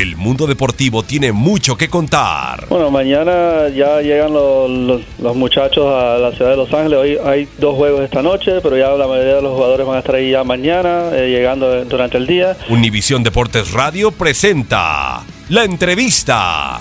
El 0.00 0.16
mundo 0.16 0.46
deportivo 0.46 1.02
tiene 1.02 1.30
mucho 1.30 1.76
que 1.76 1.90
contar. 1.90 2.66
Bueno, 2.70 2.90
mañana 2.90 3.68
ya 3.68 4.00
llegan 4.00 4.32
los, 4.32 4.70
los- 4.70 5.02
los 5.18 5.36
muchachos 5.36 5.84
a 5.86 6.16
la 6.16 6.32
ciudad 6.32 6.52
de 6.52 6.56
Los 6.56 6.72
Ángeles. 6.72 6.98
Hoy 6.98 7.18
hay 7.22 7.46
dos 7.58 7.76
juegos 7.76 8.00
esta 8.00 8.22
noche, 8.22 8.62
pero 8.62 8.78
ya 8.78 8.88
la 8.92 9.06
mayoría 9.06 9.34
de 9.34 9.42
los 9.42 9.52
jugadores 9.52 9.86
van 9.86 9.96
a 9.96 9.98
estar 9.98 10.14
ahí 10.14 10.30
ya 10.30 10.42
mañana, 10.42 11.10
eh, 11.12 11.28
llegando 11.28 11.84
durante 11.84 12.16
el 12.16 12.26
día. 12.26 12.56
Univisión 12.70 13.22
Deportes 13.22 13.72
Radio 13.72 14.10
presenta 14.10 15.20
la 15.50 15.64
entrevista. 15.64 16.80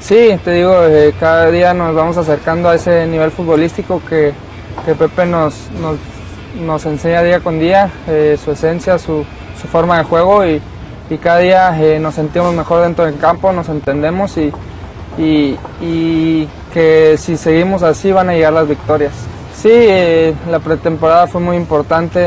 Sí, 0.00 0.28
te 0.44 0.52
digo, 0.52 0.84
eh, 0.84 1.14
cada 1.18 1.50
día 1.50 1.72
nos 1.72 1.94
vamos 1.94 2.18
acercando 2.18 2.68
a 2.68 2.74
ese 2.74 3.06
nivel 3.06 3.30
futbolístico 3.30 4.02
que, 4.06 4.34
que 4.84 4.94
Pepe 4.94 5.24
nos, 5.24 5.54
nos, 5.80 5.96
nos 6.60 6.86
enseña 6.86 7.22
día 7.22 7.40
con 7.40 7.58
día, 7.58 7.90
eh, 8.08 8.38
su 8.42 8.52
esencia, 8.52 8.98
su, 8.98 9.24
su 9.60 9.68
forma 9.68 9.98
de 9.98 10.04
juego 10.04 10.44
y, 10.44 10.60
y 11.10 11.18
cada 11.18 11.38
día 11.38 11.78
eh, 11.80 11.98
nos 11.98 12.14
sentimos 12.14 12.54
mejor 12.54 12.82
dentro 12.82 13.04
del 13.04 13.18
campo, 13.18 13.52
nos 13.52 13.68
entendemos 13.68 14.36
y, 14.36 14.52
y, 15.18 15.56
y 15.80 16.48
que 16.72 17.16
si 17.18 17.36
seguimos 17.36 17.82
así 17.82 18.12
van 18.12 18.30
a 18.30 18.34
llegar 18.34 18.52
las 18.52 18.68
victorias. 18.68 19.12
Sí, 19.54 19.70
eh, 19.72 20.34
la 20.50 20.58
pretemporada 20.58 21.26
fue 21.26 21.40
muy 21.40 21.56
importante, 21.56 22.26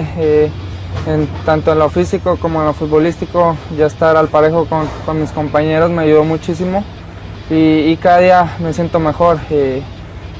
en, 1.06 1.28
tanto 1.46 1.72
en 1.72 1.79
lo 1.79 1.90
físico 1.90 2.38
como 2.38 2.59
en 2.59 2.66
lo 2.67 2.73
futbolístico, 2.73 3.56
ya 3.78 3.85
estar 3.85 4.17
al 4.17 4.28
parejo 4.28 4.66
con, 4.66 4.88
con 5.06 5.22
mis 5.22 5.31
compañeros 5.31 5.91
me 5.91 6.03
ayudó 6.03 6.23
muchísimo 6.23 6.84
y, 7.50 7.96
cada 7.97 8.19
día 8.19 8.56
me 8.59 8.73
siento 8.73 9.00
mejor. 9.00 9.40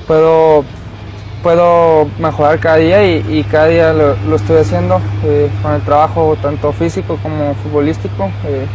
puedo, 0.08 0.64
puedo 1.42 2.08
mejorar 2.20 2.60
cada 2.60 2.78
día 2.78 3.06
y, 3.06 3.44
cada 3.50 3.68
día 3.68 3.94
lo, 3.94 4.16
lo 4.28 4.36
estoy 4.36 4.58
haciendo 4.58 5.02
eh, 5.24 5.50
con 5.62 5.74
el 5.74 5.82
trabajo 5.82 6.38
tanto 6.42 6.72
físico 6.72 7.18
como 7.22 7.54
futbolístico. 7.56 8.30
eh, 8.46 8.66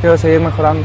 quiero 0.00 0.16
seguir 0.18 0.40
mejorando. 0.40 0.84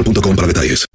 boostmobile.com 0.01 0.35
para 0.35 0.47
detalles. 0.47 0.90